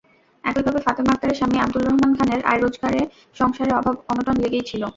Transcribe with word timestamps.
একইভাবে 0.43 0.79
ফাতেমা 0.85 1.11
আক্তারের 1.13 1.37
স্বামী 1.39 1.57
আবদুর 1.59 1.85
রহমান 1.85 2.11
খানের 2.17 2.41
আয়-রোজগারে 2.45 3.01
সংসারে 3.35 3.71
অভাব-অনটন 3.79 4.35
লেগেই 4.43 4.67
ছিল। 4.69 4.83